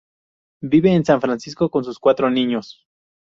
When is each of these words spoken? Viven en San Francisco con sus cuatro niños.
Viven 0.63 0.93
en 0.93 1.05
San 1.05 1.21
Francisco 1.21 1.69
con 1.69 1.83
sus 1.83 1.99
cuatro 1.99 2.31
niños. 2.31 2.87